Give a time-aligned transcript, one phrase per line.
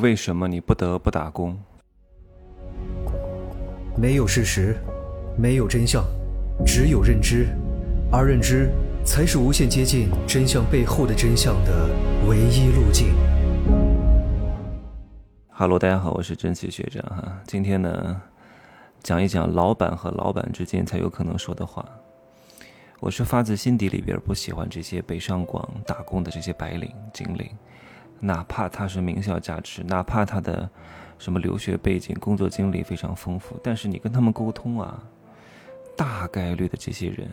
[0.00, 1.58] 为什么你不得不打工？
[3.96, 4.76] 没有事实，
[5.38, 6.04] 没有真相，
[6.66, 7.46] 只有认知，
[8.12, 8.70] 而认知
[9.04, 11.88] 才是无限接近真相背后的真相的
[12.28, 13.14] 唯一路径。
[15.48, 17.40] 哈喽，大家好，我是真奇学长哈。
[17.46, 18.20] 今天呢，
[19.02, 21.82] 讲一讲老板和老板之间才有可能说的话。
[23.00, 27.48] 我是发自心底里边不喜欢这些北上广打工的这些白领、精灵。
[28.20, 30.68] 哪怕他是名校加持，哪怕他的
[31.18, 35.02] 什么留学背景、工作经历非常丰富，但是你跟他们沟通啊，
[35.96, 37.30] 大概率的这些人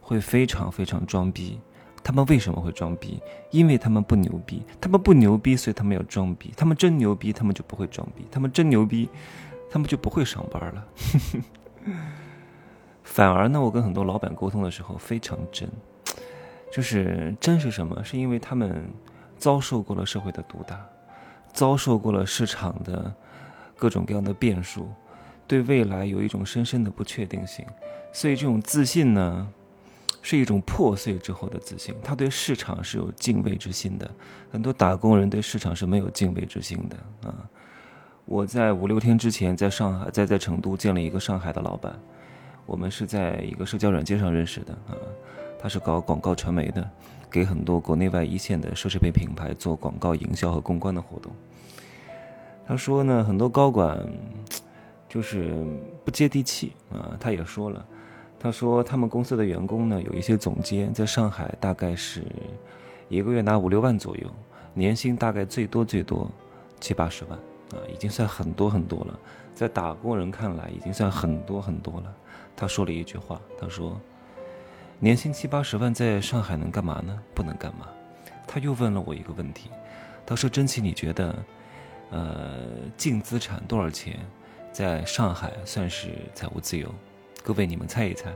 [0.00, 1.60] 会非常非常装逼。
[2.04, 3.22] 他们为什么会装逼？
[3.50, 6.52] 因为他们不牛逼，他们不牛逼，所以他们要装逼。
[6.56, 8.26] 他们真牛逼，他们就不会装逼。
[8.30, 9.08] 他们真牛逼，
[9.70, 10.86] 他们就不会上班了。
[13.04, 15.68] 反而呢，我跟很多老板沟通的时候非常真，
[16.72, 18.02] 就是真是什么？
[18.02, 18.90] 是因为他们。
[19.42, 20.80] 遭受过了社会的毒打，
[21.52, 23.12] 遭受过了市场的
[23.76, 24.88] 各种各样的变数，
[25.48, 27.66] 对未来有一种深深的不确定性，
[28.12, 29.48] 所以这种自信呢，
[30.22, 31.92] 是一种破碎之后的自信。
[32.04, 34.08] 他对市场是有敬畏之心的，
[34.52, 37.34] 很多打工人对市场是没有敬畏之心的啊！
[38.24, 41.98] 我在五六天之前在上海，在在成都见了一个上海的老板，
[42.64, 44.94] 我们是在一个社交软件上认识的啊，
[45.62, 46.90] 他是搞广告传媒的。
[47.30, 51.32] 给很多国内外一线的奢侈品品牌做广告营销和公关的活动。
[52.66, 53.98] 他说呢，很多高管
[55.08, 55.64] 就是
[56.04, 57.16] 不接地气啊。
[57.18, 57.82] 他也说了，
[58.38, 62.22] 他说他们公司的员工呢，有一些总监在上海，大概是
[63.08, 64.28] 一个月拿五六万左右，
[64.74, 66.30] 年薪大概最多最多
[66.80, 67.38] 七八十万
[67.70, 69.18] 啊，已经算很多很多了。
[69.54, 72.14] 在打工人看来，已经算很多很多了。
[72.54, 73.98] 他说了一句话，他说。
[75.02, 77.18] 年薪七八十万，在上海能干嘛呢？
[77.34, 77.88] 不能干嘛。
[78.46, 79.68] 他又问了我一个问题，
[80.24, 81.34] 他说：“真奇，你觉得，
[82.10, 82.56] 呃，
[82.96, 84.16] 净资产多少钱，
[84.70, 86.88] 在上海算是财务自由？”
[87.42, 88.32] 各位，你们猜一猜。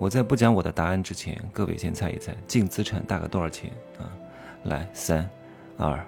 [0.00, 4.08] 我在不讲我的答案之前，各位先猜一猜，净资产大概多少钱啊？
[4.64, 5.28] 来，三、
[5.76, 6.02] 二、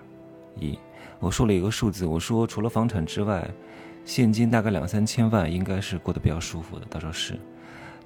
[0.59, 0.79] 一，
[1.19, 3.47] 我说了一个数字，我说除了房产之外，
[4.07, 6.87] 现金大概两三千万，应该是过得比较舒服的。
[6.89, 7.39] 他说是。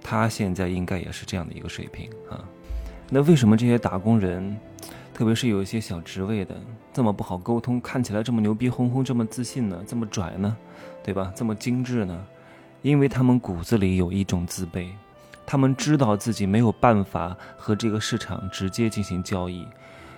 [0.03, 2.45] 他现在应该也是这样的一个水平啊，
[3.09, 4.57] 那为什么这些打工人，
[5.15, 6.55] 特别是有一些小职位的，
[6.93, 10.57] 这么不好沟通，看起来这么牛逼哄哄，这么自信呢，这么拽呢，
[11.05, 11.33] 对吧？
[11.37, 12.27] 这么精致呢？
[12.83, 14.89] 因为他们骨子里有一种自卑，
[15.47, 19.67] 他们知道自己没有办法和这个市场直接进行交易，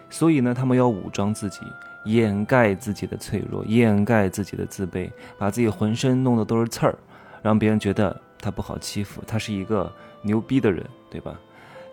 [0.09, 1.61] 所以呢，他们要武装自己，
[2.07, 6.97] 掩盖自己的脆弱，掩盖自己的自卑，把自己浑身弄得都是刺儿，
[7.43, 8.19] 让别人觉得。
[8.45, 9.91] 他不好欺负，他是一个
[10.21, 11.35] 牛逼的人，对吧？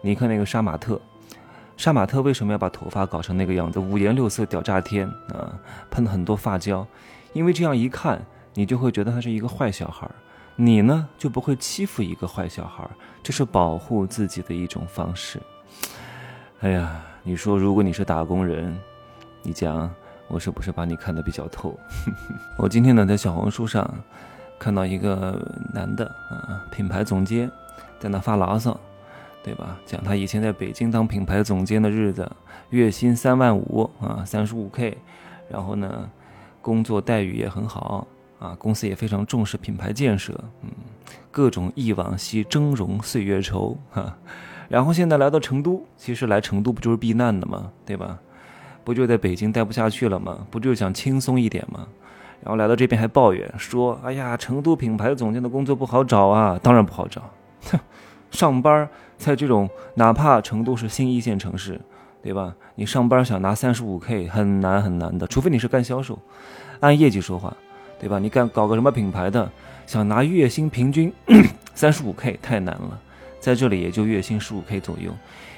[0.01, 0.99] 你看那个杀马特，
[1.77, 5.57] 杀马特为什么要把头发搞成那个样子，五颜六色，屌炸天啊！
[5.89, 6.85] 喷很多发胶，
[7.31, 8.21] 因为这样一看，
[8.53, 10.09] 你就会觉得他是一个坏小孩
[10.57, 12.87] 你呢就不会欺负一个坏小孩
[13.23, 15.39] 这是保护自己的一种方式。
[16.59, 18.77] 哎呀，你说如果你是打工人，
[19.41, 19.89] 你讲
[20.27, 21.79] 我是不是把你看得比较透？
[22.59, 23.89] 我今天呢在小红书上。
[24.61, 25.41] 看到一个
[25.73, 27.49] 男的啊，品牌总监，
[27.99, 28.79] 在那发牢骚，
[29.41, 29.75] 对吧？
[29.87, 32.31] 讲他以前在北京当品牌总监的日子，
[32.69, 34.95] 月薪三万五啊，三十五 K，
[35.49, 36.07] 然后呢，
[36.61, 38.05] 工作待遇也很好
[38.37, 40.69] 啊，公司也非常重视品牌建设，嗯，
[41.31, 44.15] 各种忆往昔峥嵘岁月稠哈。
[44.69, 47.71] 然后现在来到成都，其实来成都不就是避难的吗？
[47.83, 48.19] 对吧？
[48.83, 50.45] 不就在北京待不下去了吗？
[50.51, 51.87] 不就想轻松一点吗？
[52.43, 56.59] 然后来到这边还抱怨说：“哎呀，成都品牌总监的工作不好找啊！
[56.63, 57.21] 当然不好找，
[57.69, 57.79] 哼，
[58.31, 61.79] 上班在这种哪怕成都是新一线城市，
[62.23, 62.55] 对吧？
[62.73, 66.17] 你上班想拿三十五 K 很难很难的，除非你是干销售，
[66.79, 67.55] 按业绩说话，
[67.99, 68.17] 对吧？
[68.17, 69.47] 你干搞个什么品牌的，
[69.85, 71.13] 想拿月薪平均
[71.75, 72.99] 三十五 K 太难了，
[73.39, 75.11] 在这里也就月薪十五 K 左右。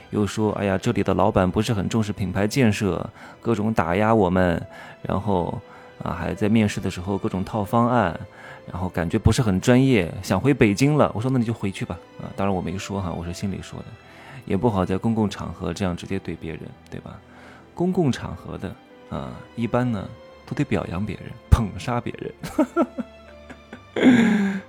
[0.09, 3.09] 又说：哎呀，这里的老板不是很重视品牌建设，
[3.41, 4.61] 各种打压我们，
[5.01, 5.57] 然后。”
[6.03, 8.19] 啊，还在面试的时候各种套方案，
[8.69, 11.09] 然后感觉不是很专业，想回北京了。
[11.15, 11.97] 我说那你就回去吧。
[12.19, 13.85] 啊，当然我没说哈，我是心里说的，
[14.45, 16.61] 也不好在公共场合这样直接怼别人，
[16.91, 17.17] 对吧？
[17.73, 18.75] 公共场合的
[19.09, 20.07] 啊，一般呢
[20.45, 22.31] 都得表扬别人，捧杀别人，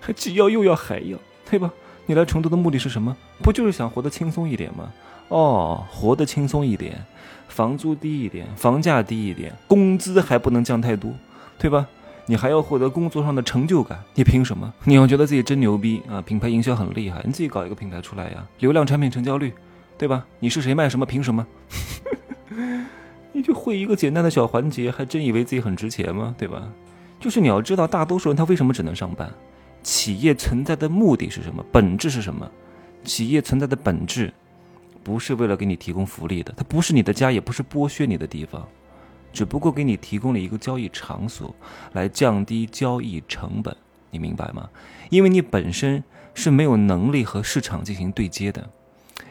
[0.01, 1.19] 还 既要又要还要，
[1.51, 1.71] 对吧？
[2.07, 3.17] 你来成都的目的是什么？
[3.43, 4.93] 不就是想活得轻松一点吗？
[5.29, 7.05] 哦，活得轻松一点。
[7.47, 11.13] 房租低一点，房价低一点，工资还不能降太多，
[11.59, 11.87] 对吧？
[12.27, 14.73] 你还要获得工作上的成就感，你凭什么？
[14.85, 16.23] 你要觉得自己真牛逼啊！
[16.23, 18.47] 品牌营销很厉害，你自己搞一个品牌出来呀！
[18.61, 19.53] 流量、产品成交率，
[19.99, 20.25] 对吧？
[20.39, 21.05] 你是谁卖什么？
[21.05, 21.47] 凭什么？
[23.33, 26.35] 你就会一个简单的小环节，还真以为自己很值钱吗？
[26.39, 26.67] 对吧？
[27.21, 29.31] 就是你要知道，大多数人他为什么只能上班？
[29.83, 31.63] 企业存在的目的是什么？
[31.71, 32.51] 本质是什么？
[33.03, 34.33] 企业存在的本质，
[35.03, 38.67] 不是为了给你提供福利的，它不是你的家，也不是剥削你的地方，
[39.35, 41.55] 只不过给你提供了一个交易场所，
[41.93, 43.77] 来降低交易成本。
[44.11, 44.71] 你明白吗？
[45.11, 46.03] 因为你本身
[46.33, 48.71] 是没有能力和市场进行对接的。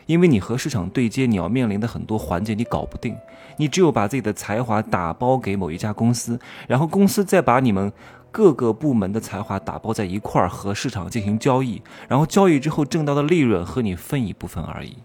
[0.06, 3.16] 因为你和市场对接，你要面临的很多环节你搞不定，
[3.56, 7.92] 你只有把自己的才华打包给某一家公司，然后公司再把你们
[8.30, 14.98] 各个部门的才华打包在一块儿和市场进行交易，然后交易之后挣到的利润和你分一部分而已，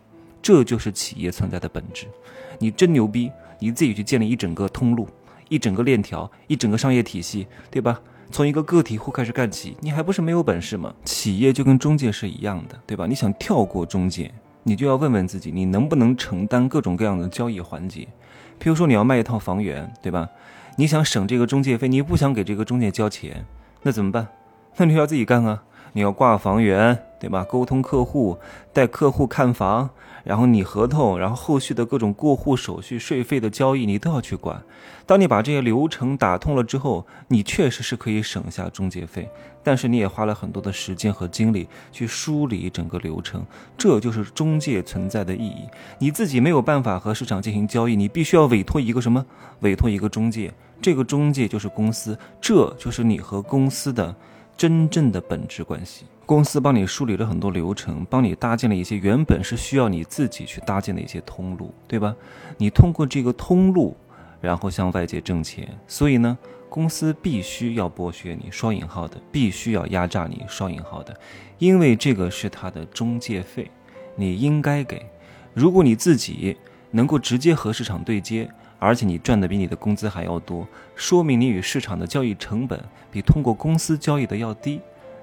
[0.42, 2.08] 这就是企业存在的本质。
[2.58, 5.08] 你真牛逼，你自己去建立一整个通路、
[5.48, 8.00] 一整个链条、一整个商业体系，对吧？
[8.30, 10.94] 从一个个体户开始干起，你还不是没有本事吗？
[11.04, 13.06] 企业就跟中介是一样的，对吧？
[13.06, 14.30] 你想跳过中介？
[14.64, 18.06] 你就要问问自己，你能不能承担各种各样的交易环节？
[18.60, 20.28] 譬如说，你要卖一套房源，对吧？
[20.76, 23.46] 你想省这个中介费，你不想给这个中介交钱，
[23.82, 24.28] 那怎么办？
[24.78, 25.64] 那你要自己干啊！
[25.92, 27.42] 你要挂房源，对吧？
[27.42, 28.38] 沟通客户，
[28.72, 29.90] 带客户看房。
[30.24, 34.62] 然后拟合同，然后后续的各种过户手续、税费的交易，你都要去管。
[35.06, 39.28] 当你把这些流程打通了之后，你确实是可以省下中介费，
[39.64, 43.44] 但是你也花了很多的时间和精力去梳理整个流程。
[43.78, 45.66] 这就是中介存在的意义。
[45.98, 49.24] 你自己没有办法和市场进行交易，你必须要委托一个什么？
[49.60, 50.52] 委托一个中介。
[50.80, 54.14] 这个中介就是公司，这就是你和公司的
[54.58, 56.04] 真正的本质关系。
[56.26, 62.14] 公司帮你梳理了很多流程，帮你搭建了一些原本是需要你自己去搭建的一些通路，对吧？
[62.58, 63.96] 你通过这个通路，
[64.40, 65.78] 然后向外界挣钱。
[65.86, 66.36] 所以呢，
[66.68, 71.18] 公司必须要剥削你（双引号的），必须要压榨你（双引号的），
[71.58, 73.70] 因为这个是他的中介费，
[74.16, 75.06] 你应该给。
[75.54, 76.56] 如果你自己
[76.90, 84.80] 能够直接和市场对接，而且你赚的比你的工资还要多，说明你与市场的交易成本比通过公司交易的要低。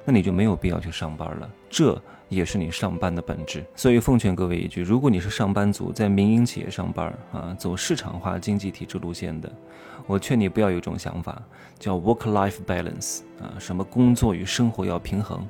[0.07, 1.99] 那你就没有必要去上班了，这
[2.29, 3.65] 也是你上班的本质。
[3.75, 9.51] 所以奉劝各位一句：如果你是上班族，在民营企业上班啊，走市场化经济体制路线的，
[10.05, 11.41] 我劝你不要有一种想法，
[11.79, 15.43] 叫 work-life balance 啊，什么工作与生活要平衡。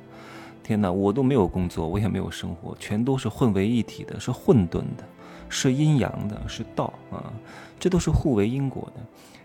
[0.62, 5.04] 天哪，我都没有工作，我也没有生活，全都是混为一体的，是混沌的，
[5.48, 7.32] 是阴阳的，是道啊，
[7.78, 9.00] 这都是互为因果的。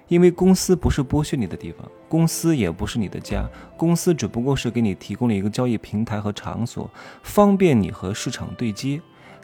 [0.08, 6.90] 因为公司不是剥削你的地方，公司也不是你的家，公司只不过是给你提供了一个交易平台和场所，
[7.24, 9.02] 方便你和市场对接。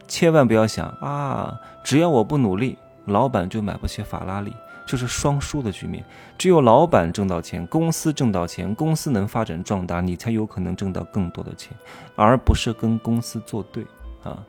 [0.09, 4.53] 千万不要想啊，只要我不努力，老板就买不起法拉利，
[4.85, 6.03] 这是双输的局面。
[6.37, 11.71] 只有老板挣到钱，公司挣到钱，公司能发展壮大，你才有可能挣到更多的钱，
[12.17, 13.85] 而不是跟公司作对
[14.27, 14.45] 啊！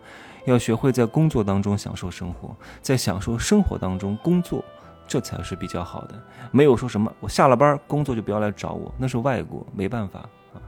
[0.46, 4.64] 要学会在工作当中享受生活，在享受生活当中工作。
[5.06, 6.14] 这才是比较好的，
[6.50, 10.19] 没有说什么我下了班工作就不要来找我，那是外国，没办法
[10.52, 10.60] 啊，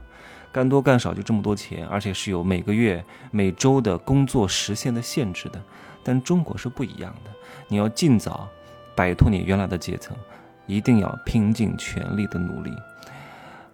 [0.51, 5.61] 干多干少就这么多钱，而且是有每个月、每周的工作时限的限制的。
[6.03, 7.29] 但中国是不一样的，
[7.67, 8.49] 你要尽早
[8.95, 10.17] 摆脱你原来的阶层，
[10.65, 12.73] 一定要拼尽全力的努力。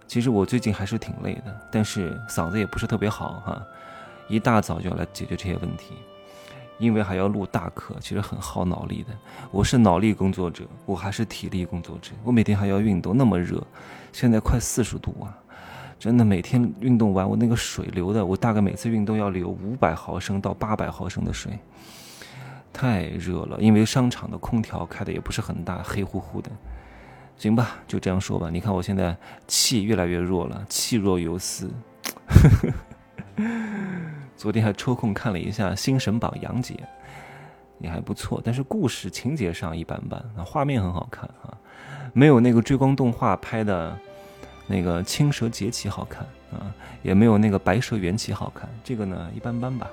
[0.06, 3.62] 其实我最近还是挺累的，但是嗓子也不是特别好哈，
[4.28, 5.94] 一大早就要来解决这些问题。
[6.78, 9.08] 因为还要录大课，其实很耗脑力的。
[9.50, 12.12] 我是脑力工作者，我还是体力工作者。
[12.22, 13.60] 我每天还要运动，那么热，
[14.12, 15.36] 现在快四十度啊！
[15.98, 21.58] 真的，每天运动完，我那个水流的，我大概每次运动要流五百毫升到八百毫升的水，
[22.72, 23.60] 太热了。
[23.60, 26.48] 因为商场的空调开的也不是很大，黑乎乎的。
[27.36, 28.50] 行吧，就这样说吧。
[28.50, 29.16] 你看我现在
[29.48, 31.68] 气越来越弱了，气若游丝。
[34.38, 36.78] 昨天还抽空看了一下《新神榜》杨戬，
[37.80, 41.52] 也还不错，但是故事情节上一般般，画面很好看啊，
[42.12, 43.98] 没有那个追光动画拍的
[44.68, 49.88] 那个《青蛇劫起》好看啊，也没有那个《白蛇缘起》好看，这个呢一般般吧，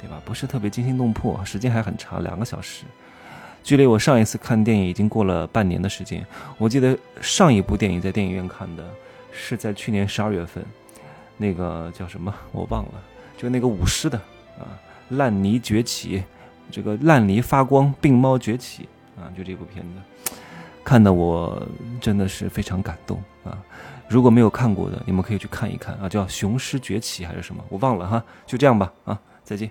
[0.00, 0.22] 对吧？
[0.24, 2.84] 不是特别惊心动魄，时间还很长，两个小时。
[3.64, 6.24] 距离我上一次看电影已经过了半年的时间，
[6.56, 8.84] 我记得上一部电影在电影院看的
[9.32, 10.64] 是在去年十二月份，
[11.36, 12.92] 那个叫什么我忘了。
[13.36, 14.18] 就那个舞狮的
[14.58, 14.78] 啊，
[15.10, 16.22] 烂泥崛起，
[16.70, 20.34] 这个烂泥发光，病猫崛起啊，就这部片子，
[20.84, 21.60] 看的我
[22.00, 23.58] 真的是非常感动啊！
[24.08, 28.22] 如果没有看过的，你们可以去看一看啊，叫《雄狮崛起》还是什么，我忘了哈。
[28.46, 29.70] 就这样吧啊，再见。